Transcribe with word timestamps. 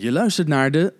Je 0.00 0.12
luistert 0.12 0.48
naar 0.48 0.70
de 0.70 0.92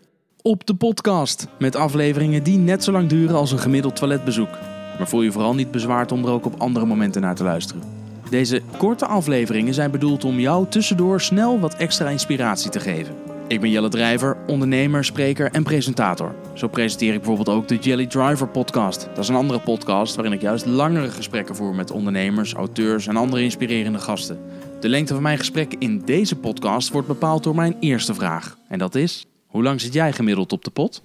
Op 0.42 0.66
de 0.66 0.74
Podcast. 0.74 1.46
Met 1.58 1.76
afleveringen 1.76 2.42
die 2.42 2.58
net 2.58 2.84
zo 2.84 2.92
lang 2.92 3.08
duren 3.08 3.36
als 3.36 3.52
een 3.52 3.58
gemiddeld 3.58 3.96
toiletbezoek. 3.96 4.50
Maar 4.98 5.08
voel 5.08 5.22
je 5.22 5.32
vooral 5.32 5.54
niet 5.54 5.70
bezwaard 5.70 6.12
om 6.12 6.24
er 6.24 6.30
ook 6.30 6.44
op 6.44 6.60
andere 6.60 6.86
momenten 6.86 7.22
naar 7.22 7.34
te 7.34 7.42
luisteren. 7.42 7.82
Deze 8.30 8.62
korte 8.76 9.06
afleveringen 9.06 9.74
zijn 9.74 9.90
bedoeld 9.90 10.24
om 10.24 10.38
jou 10.38 10.66
tussendoor 10.68 11.20
snel 11.20 11.60
wat 11.60 11.74
extra 11.74 12.08
inspiratie 12.08 12.70
te 12.70 12.80
geven. 12.80 13.14
Ik 13.50 13.60
ben 13.60 13.70
Jelle 13.70 13.88
Drijver, 13.88 14.36
ondernemer, 14.46 15.04
spreker 15.04 15.50
en 15.52 15.62
presentator. 15.62 16.34
Zo 16.54 16.68
presenteer 16.68 17.12
ik 17.12 17.18
bijvoorbeeld 17.18 17.56
ook 17.56 17.68
de 17.68 17.76
Jelly 17.76 18.06
Driver 18.06 18.48
podcast. 18.48 19.04
Dat 19.04 19.18
is 19.18 19.28
een 19.28 19.34
andere 19.34 19.60
podcast 19.60 20.14
waarin 20.14 20.32
ik 20.32 20.40
juist 20.40 20.66
langere 20.66 21.10
gesprekken 21.10 21.56
voer 21.56 21.74
met 21.74 21.90
ondernemers, 21.90 22.52
auteurs 22.54 23.06
en 23.06 23.16
andere 23.16 23.42
inspirerende 23.42 23.98
gasten. 23.98 24.38
De 24.80 24.88
lengte 24.88 25.12
van 25.14 25.22
mijn 25.22 25.38
gesprek 25.38 25.74
in 25.78 26.02
deze 26.04 26.36
podcast 26.36 26.90
wordt 26.90 27.08
bepaald 27.08 27.42
door 27.42 27.54
mijn 27.54 27.76
eerste 27.80 28.14
vraag. 28.14 28.56
En 28.68 28.78
dat 28.78 28.94
is, 28.94 29.26
hoe 29.46 29.62
lang 29.62 29.80
zit 29.80 29.92
jij 29.92 30.12
gemiddeld 30.12 30.52
op 30.52 30.64
de 30.64 30.70
pot? 30.70 31.02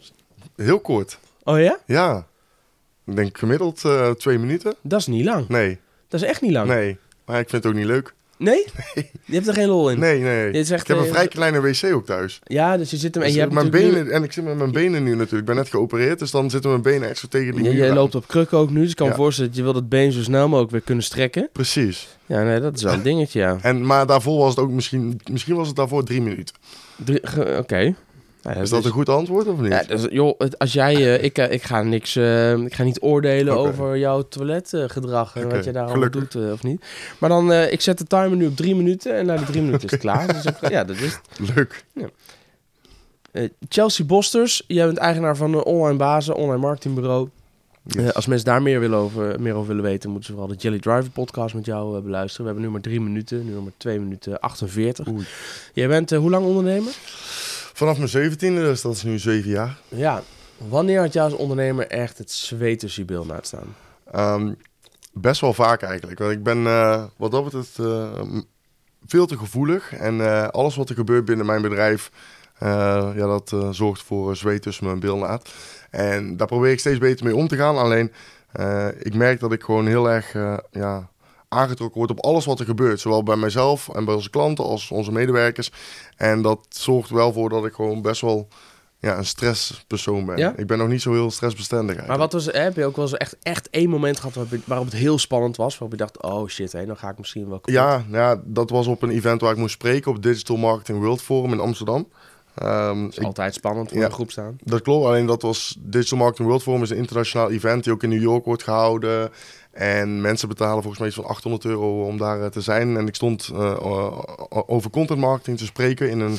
Heel 0.55 0.79
kort. 0.79 1.19
Oh 1.43 1.59
ja? 1.59 1.77
Ja. 1.85 2.25
Ik 3.05 3.15
denk 3.15 3.37
gemiddeld 3.37 3.85
eh, 3.85 4.09
twee 4.11 4.37
minuten. 4.37 4.75
Dat 4.81 4.99
is 4.99 5.07
niet 5.07 5.25
lang. 5.25 5.47
Nee, 5.47 5.79
Dat 6.07 6.21
is 6.21 6.27
echt 6.27 6.41
niet 6.41 6.51
lang. 6.51 6.67
nee. 6.67 6.97
Maar 7.25 7.39
ik 7.39 7.49
vind 7.49 7.63
het 7.63 7.71
ook 7.73 7.77
niet 7.77 7.87
leuk. 7.87 8.13
Nee? 8.47 8.65
Je 9.25 9.33
hebt 9.35 9.47
er 9.47 9.53
geen 9.53 9.67
lol 9.67 9.89
in? 9.89 9.99
Nee, 9.99 10.19
nee. 10.19 10.51
Dit 10.51 10.61
is 10.61 10.71
echt, 10.71 10.81
ik 10.81 10.87
heb 10.87 10.97
een 10.97 11.03
eh, 11.05 11.11
vrij 11.11 11.27
kleine 11.27 11.61
wc 11.61 11.93
ook 11.93 12.05
thuis. 12.05 12.39
Ja, 12.43 12.77
dus 12.77 12.91
je 12.91 12.97
zit 12.97 13.13
hem... 13.13 13.23
En 13.23 13.27
Dus 13.27 13.35
je 13.37 13.41
hebt 13.43 13.53
mijn 13.53 13.65
natuurlijk 13.65 13.93
nu- 13.93 13.99
benen, 13.99 14.13
en 14.15 14.23
ik 14.23 14.31
zit 14.31 14.43
met 14.43 14.57
mijn 14.57 14.71
benen 14.71 15.03
nu 15.03 15.09
natuurlijk. 15.09 15.39
Ik 15.39 15.45
ben 15.45 15.55
net 15.55 15.69
geopereerd, 15.69 16.19
dus 16.19 16.31
dan 16.31 16.49
zitten 16.49 16.69
mijn 16.69 16.81
benen 16.81 17.09
echt 17.09 17.19
zo 17.19 17.27
tegen 17.27 17.53
die 17.53 17.63
muur 17.63 17.75
jij 17.75 17.93
loopt 17.93 18.15
op 18.15 18.27
krukken 18.27 18.57
ook 18.57 18.69
nu, 18.69 18.81
dus 18.81 18.89
ik 18.89 18.95
kan 18.95 19.07
me 19.07 19.13
voorstellen 19.13 19.49
dat 19.49 19.59
je 19.59 19.63
wil 19.63 19.73
dat 19.73 19.89
been 19.89 20.11
zo 20.11 20.21
snel 20.21 20.47
mogelijk 20.47 20.71
weer 20.71 20.81
kunnen 20.81 21.03
strekken. 21.03 21.49
Precies. 21.51 22.07
Ja, 22.25 22.43
nee, 22.43 22.59
dat 22.59 22.75
is 22.75 22.83
wel 22.83 22.93
een 22.93 23.01
dingetje, 23.11 23.39
ja. 23.39 23.57
En, 23.61 23.85
maar 23.85 24.05
daarvoor 24.07 24.37
was 24.37 24.49
het 24.55 24.59
ook 24.59 24.71
misschien... 24.71 25.19
Misschien 25.31 25.55
was 25.55 25.67
het 25.67 25.75
daarvoor 25.75 26.03
drie 26.03 26.21
minuten. 26.21 26.55
Oké. 27.57 27.95
Nou, 28.45 28.59
Is 28.61 28.69
dat 28.69 28.85
een 28.85 28.91
goed 28.91 29.09
antwoord 29.09 29.47
of 29.47 29.59
niet? 29.59 29.71
Ja, 29.71 29.83
dus, 29.83 30.05
joh, 30.09 30.39
als 30.57 30.73
jij, 30.73 30.95
eh, 30.95 31.23
ik, 31.23 31.37
eh, 31.37 31.51
ik 31.51 31.63
ga 31.63 31.81
niks, 31.83 32.15
eh, 32.15 32.57
ik 32.57 32.73
ga 32.73 32.83
niet 32.83 33.01
oordelen 33.01 33.57
over 33.57 33.97
jouw 33.97 34.21
toiletgedrag 34.27 35.35
en 35.35 35.49
wat 35.49 35.63
je 35.63 35.71
daar 35.71 35.83
allemaal 35.83 36.03
gelukkig. 36.09 36.27
doet 36.41 36.51
of 36.53 36.63
niet. 36.63 36.85
Maar 37.17 37.29
dan, 37.29 37.53
ik 37.53 37.81
zet 37.81 37.97
de 37.97 38.03
timer 38.05 38.35
nu 38.35 38.45
op 38.45 38.55
drie 38.55 38.75
minuten 38.75 39.15
en 39.15 39.25
na 39.25 39.37
de 39.37 39.45
drie 39.45 39.61
minuten 39.61 39.85
is 39.85 39.91
het 39.91 39.99
klaar. 39.99 40.27
Dus 40.33 40.45
ik- 40.45 40.69
ja, 40.69 40.83
dat 40.83 40.95
is 40.95 41.01
het. 41.13 41.55
Leuk. 41.55 41.85
Eh, 43.31 43.49
Chelsea 43.69 44.05
Bosters, 44.05 44.63
jij 44.67 44.85
bent 44.85 44.97
eigenaar 44.97 45.35
van 45.37 45.53
een 45.53 45.63
online 45.63 45.97
bazen, 45.97 46.35
online 46.35 46.61
marketingbureau. 46.61 47.29
Yes. 47.83 48.13
Als 48.13 48.25
mensen 48.25 48.45
daar 48.47 48.61
meer, 48.61 48.79
willen 48.79 48.97
over, 48.97 49.41
meer 49.41 49.53
over 49.53 49.67
willen 49.67 49.83
weten, 49.83 50.09
moeten 50.09 50.27
ze 50.29 50.35
vooral 50.35 50.55
de 50.55 50.61
Jelly 50.61 50.79
Driver 50.79 51.09
podcast 51.09 51.53
met 51.55 51.65
jou 51.65 52.01
beluisteren. 52.01 52.45
We 52.45 52.51
hebben 52.51 52.63
nu 52.67 52.71
maar 52.73 52.81
drie 52.81 53.01
minuten, 53.01 53.45
nu 53.45 53.51
nog 53.53 53.63
maar 53.63 53.71
twee 53.77 53.99
minuten 53.99 54.39
48. 54.39 55.07
Oei. 55.07 55.25
Jij 55.73 55.87
bent 55.87 56.09
hoe 56.11 56.29
lang 56.29 56.45
ondernemer? 56.45 56.91
Vanaf 57.75 57.97
mijn 57.97 58.09
zeventiende, 58.09 58.61
dus 58.61 58.81
dat 58.81 58.93
is 58.93 59.03
nu 59.03 59.19
zeven 59.19 59.49
jaar. 59.49 59.77
Ja. 59.87 60.23
Wanneer 60.57 61.01
had 61.01 61.13
jij 61.13 61.23
als 61.23 61.33
ondernemer 61.33 61.87
echt 61.87 62.17
het 62.17 62.31
zweet 62.31 62.79
tussen 62.79 63.01
je 63.01 63.07
bil 63.07 63.25
laten 63.25 63.45
staan? 63.45 63.75
Ehm, 64.11 64.53
best 65.13 65.41
wel 65.41 65.53
vaak 65.53 65.81
eigenlijk. 65.81 66.19
Want 66.19 66.31
ik 66.31 66.43
ben 66.43 66.67
eh, 66.67 67.03
wat 67.17 67.31
dat 67.31 67.43
betreft 67.43 67.79
eh, 67.79 68.21
veel 69.05 69.25
te 69.25 69.37
gevoelig. 69.37 69.93
En 69.93 70.21
eh, 70.21 70.47
alles 70.47 70.75
wat 70.75 70.89
er 70.89 70.95
gebeurt 70.95 71.25
binnen 71.25 71.45
mijn 71.45 71.61
bedrijf, 71.61 72.11
ja, 72.59 73.13
dat 73.13 73.55
zorgt 73.71 74.03
voor 74.03 74.35
zweet 74.35 74.61
tussen 74.61 74.85
mijn 74.85 74.99
bilnaad. 74.99 75.49
En 75.89 76.37
daar 76.37 76.47
probeer 76.47 76.71
ik 76.71 76.79
steeds 76.79 76.99
beter 76.99 77.25
mee 77.25 77.35
om 77.35 77.47
te 77.47 77.55
gaan. 77.55 77.77
Alleen, 77.77 78.11
ik 78.99 79.13
merk 79.13 79.39
dat 79.39 79.51
ik 79.51 79.63
gewoon 79.63 79.87
heel 79.87 80.09
erg 80.09 80.33
ja, 80.71 81.09
aangetrokken 81.55 81.97
word 81.97 82.11
op 82.11 82.19
alles 82.19 82.45
wat 82.45 82.59
er 82.59 82.65
gebeurt. 82.65 82.99
Zowel 82.99 83.23
bij 83.23 83.35
mijzelf 83.35 83.89
en 83.89 84.05
bij 84.05 84.13
onze 84.13 84.29
klanten 84.29 84.65
als 84.65 84.91
onze 84.91 85.11
medewerkers. 85.11 85.71
En 86.15 86.41
dat 86.41 86.59
zorgt 86.69 87.09
wel 87.09 87.33
voor 87.33 87.49
dat 87.49 87.65
ik 87.65 87.73
gewoon 87.73 88.01
best 88.01 88.21
wel 88.21 88.47
ja, 88.99 89.17
een 89.17 89.25
stresspersoon 89.25 90.25
ben. 90.25 90.37
Ja? 90.37 90.53
Ik 90.57 90.67
ben 90.67 90.77
nog 90.77 90.87
niet 90.87 91.01
zo 91.01 91.11
heel 91.11 91.31
stressbestendig 91.31 91.95
Maar 91.95 92.05
eigenlijk. 92.05 92.31
wat 92.31 92.43
was, 92.43 92.53
heb 92.53 92.75
je 92.75 92.85
ook 92.85 92.95
wel 92.95 93.05
eens 93.05 93.17
echt, 93.17 93.35
echt 93.41 93.69
één 93.69 93.89
moment 93.89 94.19
gehad 94.19 94.47
waarop, 94.65 94.85
het 94.85 94.95
heel 94.95 95.17
spannend 95.17 95.55
was? 95.55 95.77
Waarop 95.77 95.91
je 95.91 95.97
dacht, 95.97 96.21
oh 96.21 96.47
shit, 96.47 96.71
hé, 96.71 96.85
dan 96.85 96.97
ga 96.97 97.09
ik 97.09 97.17
misschien 97.17 97.49
wel... 97.49 97.59
kapot. 97.59 97.73
Ja, 97.73 98.05
ja, 98.11 98.41
dat 98.43 98.69
was 98.69 98.87
op 98.87 99.01
een 99.01 99.09
event 99.09 99.41
waar 99.41 99.51
ik 99.51 99.57
moest 99.57 99.73
spreken 99.73 100.11
op 100.11 100.23
Digital 100.23 100.57
Marketing 100.57 100.99
World 100.99 101.21
Forum 101.21 101.51
in 101.51 101.59
Amsterdam. 101.59 102.07
Het 102.55 103.11
is 103.11 103.17
ik- 103.17 103.23
altijd 103.23 103.53
spannend 103.53 103.91
om 103.91 103.97
Ja. 103.99 104.05
een 104.05 104.11
groep 104.11 104.31
staan. 104.31 104.57
dat 104.63 104.81
klopt, 104.81 105.05
alleen 105.05 105.25
dat 105.25 105.41
was 105.41 105.75
Digital 105.79 106.17
Marketing 106.17 106.47
World 106.47 106.63
Forum 106.63 106.81
is 106.83 106.89
een 106.89 106.97
internationaal 106.97 107.51
event 107.51 107.83
die 107.83 107.93
ook 107.93 108.03
in 108.03 108.09
New 108.09 108.21
York 108.21 108.45
wordt 108.45 108.63
gehouden. 108.63 109.31
En 109.71 110.21
mensen 110.21 110.47
betalen 110.47 110.77
volgens 110.81 110.97
mij 110.97 111.07
iets 111.07 111.17
van 111.17 111.25
800 111.25 111.65
euro 111.65 112.05
om 112.05 112.17
daar 112.17 112.41
eh, 112.41 112.47
te 112.47 112.61
zijn. 112.61 112.97
En 112.97 113.07
ik 113.07 113.15
stond 113.15 113.49
eh, 113.53 113.75
over 114.67 114.89
content 114.89 115.19
marketing 115.19 115.57
te 115.57 115.65
spreken 115.65 116.09
in 116.09 116.19
een 116.19 116.37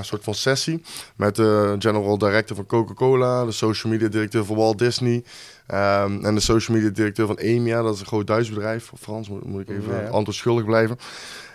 soort 0.00 0.24
van 0.24 0.34
sessie 0.34 0.82
met 1.16 1.36
de 1.36 1.76
general 1.78 2.18
director 2.18 2.56
van 2.56 2.66
Coca-Cola, 2.66 3.44
de 3.44 3.52
social 3.52 3.92
media 3.92 4.08
directeur 4.08 4.44
van 4.44 4.56
Walt 4.56 4.78
Disney 4.78 5.24
ehm, 5.66 6.24
en 6.24 6.34
de 6.34 6.40
social 6.40 6.76
media 6.76 6.92
directeur 6.92 7.26
van 7.26 7.36
EMEA, 7.38 7.82
dat 7.82 7.94
is 7.94 8.00
een 8.00 8.06
groot 8.06 8.26
Duits 8.26 8.48
bedrijf. 8.48 8.90
Frans 9.00 9.28
moet, 9.28 9.44
moet 9.44 9.60
ik 9.60 9.68
even 9.68 9.92
Ja, 9.94 10.00
ja. 10.00 10.08
antwoord 10.08 10.36
schuldig 10.38 10.64
blijven. 10.64 10.98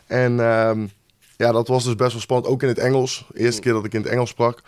En 0.07 0.39
ehm, 0.39 0.85
ja, 1.41 1.51
dat 1.51 1.67
was 1.67 1.83
dus 1.83 1.95
best 1.95 2.11
wel 2.11 2.21
spannend, 2.21 2.49
ook 2.53 2.61
in 2.61 2.67
het 2.67 2.77
Engels. 2.77 3.25
De 3.33 3.39
eerste 3.39 3.61
keer 3.61 3.73
dat 3.73 3.85
ik 3.85 3.93
in 3.93 4.01
het 4.01 4.11
Engels 4.11 4.29
sprak. 4.29 4.61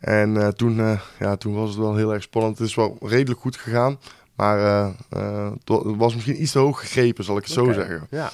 En 0.00 0.36
eh, 0.36 0.48
toen, 0.48 0.80
eh, 0.80 1.00
ja, 1.18 1.36
toen 1.36 1.54
was 1.54 1.68
het 1.68 1.78
wel 1.78 1.96
heel 1.96 2.12
erg 2.14 2.22
spannend. 2.22 2.58
Het 2.58 2.68
is 2.68 2.74
wel 2.74 2.96
redelijk 3.00 3.40
goed 3.40 3.56
gegaan. 3.56 3.98
Maar 4.36 4.58
eh, 4.58 4.88
het 5.52 5.68
wa- 5.68 5.88
het 5.88 5.96
was 5.96 6.14
misschien 6.14 6.42
iets 6.42 6.52
te 6.52 6.58
hoog 6.58 6.80
gegrepen, 6.80 7.24
zal 7.24 7.36
ik 7.36 7.44
het 7.44 7.52
zo 7.52 7.72
zeggen. 7.72 8.06
Ja. 8.10 8.30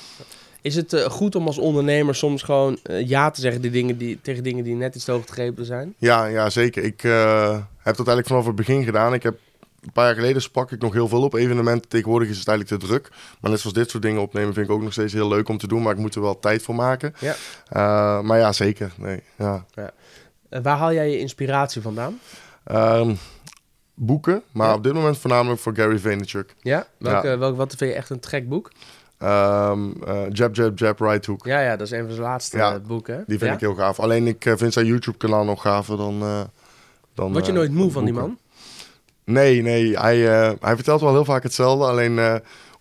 Is 0.60 0.74
het 0.76 1.04
goed 1.08 1.34
om 1.34 1.46
als 1.46 1.58
ondernemer 1.58 2.14
soms 2.14 2.42
gewoon 2.42 2.78
ja 3.04 3.30
te 3.30 3.40
zeggen 3.40 3.60
die 3.60 3.70
dingen 3.70 3.98
die, 3.98 4.18
tegen 4.22 4.42
dingen 4.42 4.64
die 4.64 4.74
net 4.74 4.94
iets 4.94 5.04
te 5.04 5.10
hoog 5.12 5.22
gegrepen 5.26 5.64
zijn? 5.64 5.94
Ja, 5.98 6.24
ja 6.26 6.50
zeker. 6.50 6.82
Ik 6.84 7.00
heb 7.02 7.96
dat 7.96 8.06
eigenlijk 8.06 8.26
vanaf 8.26 8.46
het 8.46 8.54
begin 8.56 8.84
gedaan. 8.84 9.14
Ik 9.14 9.22
heb 9.22 9.38
een 9.84 9.92
paar 9.92 10.04
jaar 10.06 10.14
geleden 10.14 10.42
sprak 10.42 10.70
ik 10.72 10.80
nog 10.80 10.92
heel 10.92 11.08
veel 11.08 11.22
op 11.22 11.34
evenementen. 11.34 11.88
Tegenwoordig 11.90 12.28
is 12.28 12.38
het 12.38 12.48
eigenlijk 12.48 12.80
te 12.80 12.86
druk. 12.88 13.08
Maar 13.40 13.50
net 13.50 13.60
zoals 13.60 13.76
dit 13.76 13.90
soort 13.90 14.02
dingen 14.02 14.20
opnemen 14.20 14.54
vind 14.54 14.66
ik 14.68 14.72
ook 14.72 14.82
nog 14.82 14.92
steeds 14.92 15.12
heel 15.12 15.28
leuk 15.28 15.48
om 15.48 15.58
te 15.58 15.66
doen. 15.66 15.82
Maar 15.82 15.92
ik 15.92 15.98
moet 15.98 16.14
er 16.14 16.20
wel 16.20 16.38
tijd 16.38 16.62
voor 16.62 16.74
maken. 16.74 17.14
Ja. 17.18 17.34
Eh, 17.68 18.20
maar 18.20 18.38
ja, 18.38 18.52
zeker. 18.52 18.92
Nee, 18.96 19.22
ja. 19.36 19.64
Eh, 19.74 20.60
waar 20.62 20.76
haal 20.76 20.92
jij 20.92 21.10
je 21.10 21.18
inspiratie 21.18 21.82
vandaan? 21.82 22.18
Ehm, 22.64 23.14
boeken, 23.94 24.42
maar 24.52 24.68
Ja. 24.68 24.74
op 24.74 24.82
dit 24.82 24.92
moment 24.92 25.18
voornamelijk 25.18 25.60
voor 25.60 25.74
Gary 25.74 25.98
Vaynerchuk. 25.98 26.54
Ja? 26.60 26.86
Welke, 26.98 27.36
welke, 27.36 27.56
wat 27.56 27.74
vind 27.76 27.90
je 27.90 27.96
echt 27.96 28.10
een 28.10 28.20
trek 28.20 28.48
boek? 28.48 28.70
Eh, 29.18 29.72
jab, 30.32 30.54
jab, 30.54 30.78
jab, 30.78 31.00
right 31.00 31.26
hook. 31.26 31.44
Ja, 31.46 31.60
ja, 31.60 31.76
dat 31.76 31.86
is 31.86 31.90
een 31.92 32.04
van 32.04 32.10
zijn 32.10 32.22
laatste 32.22 32.56
Ja, 32.56 32.78
boeken. 32.78 33.24
Die 33.26 33.38
vind 33.38 33.50
Ja? 33.50 33.54
ik 33.54 33.60
heel 33.60 33.74
gaaf. 33.74 34.00
Alleen 34.00 34.26
ik 34.26 34.52
vind 34.56 34.72
zijn 34.72 34.86
YouTube-kanaal 34.86 35.44
nog 35.44 35.62
gaver 35.62 35.96
dan... 35.96 36.22
eh 36.22 36.40
dan 37.14 37.32
Word 37.32 37.46
je 37.46 37.52
nooit 37.52 37.72
moe 37.72 37.90
van 37.90 38.04
die 38.04 38.14
man? 38.14 38.38
Nee, 39.24 39.62
nee. 39.62 39.98
Hij, 39.98 40.28
eh, 40.28 40.52
hij 40.60 40.74
vertelt 40.74 41.00
wel 41.00 41.12
heel 41.12 41.24
vaak 41.24 41.42
hetzelfde. 41.42 41.84
Alleen 41.84 42.18
eh, 42.18 42.34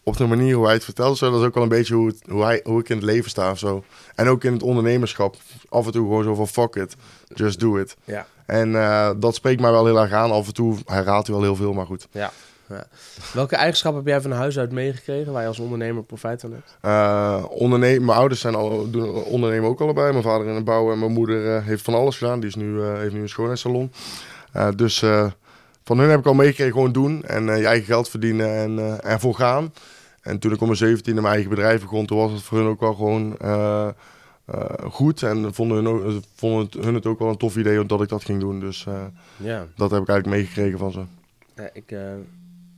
op 0.03 0.17
de 0.17 0.25
manier 0.25 0.55
hoe 0.55 0.65
hij 0.65 0.73
het 0.73 0.83
vertelt, 0.83 1.17
zo, 1.17 1.31
dat 1.31 1.39
is 1.39 1.45
ook 1.45 1.53
wel 1.53 1.63
een 1.63 1.69
beetje 1.69 1.95
hoe, 1.95 2.07
het, 2.07 2.23
hoe, 2.29 2.43
hij, 2.43 2.61
hoe 2.63 2.79
ik 2.79 2.89
in 2.89 2.95
het 2.95 3.05
leven 3.05 3.29
sta 3.29 3.51
of 3.51 3.59
zo. 3.59 3.83
En 4.15 4.27
ook 4.27 4.43
in 4.43 4.53
het 4.53 4.63
ondernemerschap. 4.63 5.35
Af 5.69 5.85
en 5.85 5.91
toe 5.91 6.05
gewoon 6.07 6.23
zo 6.23 6.35
van 6.35 6.47
fuck 6.47 6.75
it, 6.75 6.95
just 7.33 7.59
do 7.59 7.77
it. 7.77 7.95
Ja. 8.03 8.25
En 8.45 8.75
eh, 8.75 9.09
dat 9.17 9.35
spreekt 9.35 9.61
mij 9.61 9.71
wel 9.71 9.85
heel 9.85 9.99
erg 9.99 10.11
aan. 10.11 10.31
Af 10.31 10.47
en 10.47 10.53
toe 10.53 10.77
hij 10.85 11.03
wel 11.27 11.41
heel 11.41 11.55
veel, 11.55 11.73
maar 11.73 11.85
goed. 11.85 12.07
Ja. 12.11 12.31
ja. 12.69 12.85
Welke 13.33 13.55
eigenschappen 13.55 14.01
heb 14.01 14.09
jij 14.09 14.21
van 14.21 14.31
huis 14.31 14.59
uit 14.59 14.71
meegekregen 14.71 15.31
waar 15.33 15.41
je 15.41 15.47
als 15.47 15.59
ondernemer 15.59 16.03
profijt 16.03 16.41
van 16.41 16.53
hebt? 16.53 17.49
Ondernemen, 17.49 18.05
mijn 18.05 18.17
ouders 18.17 18.41
zijn 18.41 18.55
al, 18.55 18.89
doen, 18.89 19.23
ondernemen 19.23 19.69
ook 19.69 19.81
allebei. 19.81 20.11
Mijn 20.11 20.23
vader 20.23 20.47
in 20.47 20.55
de 20.55 20.63
bouw 20.63 20.91
en 20.91 20.99
mijn 20.99 21.11
moeder 21.11 21.63
heeft 21.63 21.83
van 21.83 21.93
alles 21.93 22.17
gedaan. 22.17 22.39
Die 22.39 22.49
is 22.49 22.55
nu, 22.55 22.81
heeft 22.81 23.13
nu 23.13 23.21
een 23.21 23.29
schoonheidssalon. 23.29 23.91
Dus 24.75 25.03
van 25.83 25.99
hun 25.99 26.09
heb 26.09 26.19
ik 26.19 26.25
al 26.25 26.33
meegekregen 26.33 26.73
gewoon 26.73 26.91
doen. 26.91 27.23
En 27.23 27.49
eh, 27.49 27.57
je 27.59 27.66
eigen 27.66 27.85
geld 27.85 28.09
verdienen 28.09 28.55
en 28.55 28.79
eh 28.79 29.11
ervoor 29.11 29.35
gaan. 29.35 29.73
En 30.21 30.39
toen 30.39 30.51
ik 30.51 30.59
om 30.61 30.66
mijn 30.67 30.77
17 30.77 31.13
mijn 31.16 31.27
eigen 31.27 31.49
bedrijf 31.49 31.81
begon, 31.81 32.05
toen 32.05 32.17
was 32.17 32.31
het 32.31 32.41
voor 32.41 32.57
hun 32.57 32.67
ook 32.67 32.79
wel 32.79 32.94
gewoon 32.94 33.38
eh, 33.38 33.89
goed. 34.89 35.23
En 35.23 35.53
vonden 35.53 35.77
hun, 35.77 35.88
ook, 35.88 36.21
vonden 36.35 36.59
het, 36.59 36.73
hun 36.73 36.94
het 36.94 37.05
ook 37.05 37.19
wel 37.19 37.29
een 37.29 37.38
tof 37.38 37.57
idee 37.57 37.85
dat 37.85 38.01
ik 38.01 38.09
dat 38.09 38.23
ging 38.23 38.39
doen. 38.39 38.59
Dus 38.59 38.85
Ja. 39.38 39.68
dat 39.75 39.91
heb 39.91 40.01
ik 40.01 40.07
eigenlijk 40.09 40.27
meegekregen 40.39 40.80
van 40.80 40.91
ze. 40.91 41.03
Ja, 41.56 41.69
ik, 41.74 41.95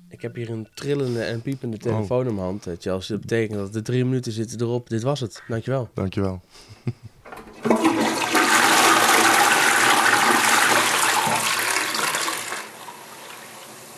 ik 0.10 0.22
heb 0.22 0.36
hier 0.36 0.50
een 0.50 0.68
trillende 0.74 1.22
en 1.24 1.42
piepende 1.42 1.78
telefoon 1.78 2.28
in 2.28 2.34
mijn 2.36 2.46
hand, 2.48 2.68
Chelsea. 2.80 3.16
Dat 3.16 3.26
betekent 3.26 3.60
dat 3.60 3.74
de 3.74 3.82
drie 3.82 4.06
minuten 4.06 4.32
zitten 4.32 4.62
erop. 4.62 4.90
Dit 4.90 5.04
was 5.04 5.20
het. 5.20 5.44
Dankjewel. 5.48 5.90
Dankjewel. 5.94 6.42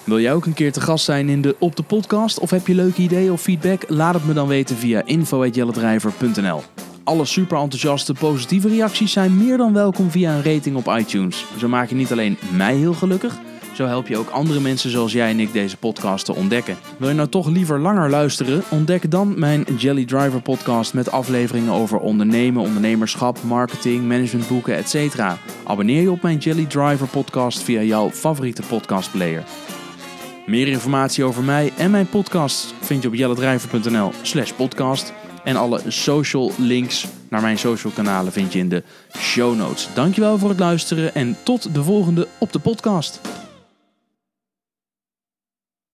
Wil 0.07 0.19
jij 0.19 0.33
ook 0.33 0.45
een 0.45 0.53
keer 0.53 0.71
te 0.71 0.81
gast 0.81 1.05
zijn 1.05 1.29
in 1.29 1.41
de 1.41 1.55
Op 1.59 1.75
de 1.75 1.83
Podcast? 1.83 2.39
Of 2.39 2.49
heb 2.49 2.67
je 2.67 2.75
leuke 2.75 3.01
ideeën 3.01 3.31
of 3.31 3.41
feedback? 3.41 3.83
Laat 3.87 4.13
het 4.13 4.25
me 4.25 4.33
dan 4.33 4.47
weten 4.47 4.75
via 4.75 5.01
info.jelledrijver.nl 5.05 6.63
Alle 7.03 7.25
super 7.25 7.57
enthousiaste 7.57 8.13
positieve 8.13 8.67
reacties 8.67 9.11
zijn 9.11 9.37
meer 9.37 9.57
dan 9.57 9.73
welkom 9.73 10.11
via 10.11 10.33
een 10.33 10.43
rating 10.43 10.75
op 10.75 10.87
iTunes. 10.87 11.45
Zo 11.57 11.67
maak 11.67 11.89
je 11.89 11.95
niet 11.95 12.11
alleen 12.11 12.37
mij 12.51 12.75
heel 12.75 12.93
gelukkig, 12.93 13.35
Zo 13.73 13.85
help 13.85 14.07
je 14.07 14.17
ook 14.17 14.29
andere 14.29 14.59
mensen 14.59 14.89
zoals 14.89 15.11
jij 15.11 15.29
en 15.29 15.39
ik 15.39 15.53
deze 15.53 15.77
podcast 15.77 16.25
te 16.25 16.35
ontdekken. 16.35 16.77
Wil 16.97 17.09
je 17.09 17.15
nou 17.15 17.29
toch 17.29 17.47
liever 17.47 17.79
langer 17.79 18.09
luisteren? 18.09 18.63
Ontdek 18.69 19.11
dan 19.11 19.39
mijn 19.39 19.65
Jelly 19.77 20.05
Driver 20.05 20.41
podcast 20.41 20.93
met 20.93 21.11
afleveringen 21.11 21.73
over 21.73 21.99
ondernemen, 21.99 22.61
ondernemerschap, 22.61 23.43
marketing, 23.43 24.07
managementboeken, 24.07 24.75
etc. 24.75 25.21
Abonneer 25.63 26.01
je 26.01 26.11
op 26.11 26.21
mijn 26.21 26.37
Jelly 26.37 26.65
Driver 26.65 27.07
podcast 27.07 27.63
via 27.63 27.81
jouw 27.81 28.09
favoriete 28.09 28.61
podcastplayer. 28.61 29.43
Meer 30.47 30.67
informatie 30.67 31.23
over 31.23 31.43
mij 31.43 31.71
en 31.77 31.91
mijn 31.91 32.09
podcast 32.09 32.73
vind 32.81 33.01
je 33.01 33.07
op 33.07 33.13
jellydriver.nl 33.13 34.11
slash 34.21 34.51
podcast. 34.51 35.13
En 35.43 35.55
alle 35.55 35.81
social 35.87 36.51
links 36.57 37.07
naar 37.29 37.41
mijn 37.41 37.57
social 37.57 37.93
kanalen 37.93 38.31
vind 38.31 38.53
je 38.53 38.59
in 38.59 38.69
de 38.69 38.83
show 39.17 39.55
notes. 39.55 39.89
Dankjewel 39.93 40.37
voor 40.37 40.49
het 40.49 40.59
luisteren 40.59 41.15
en 41.15 41.37
tot 41.43 41.73
de 41.73 41.83
volgende 41.83 42.27
op 42.37 42.51
de 42.51 42.59
podcast. 42.59 43.21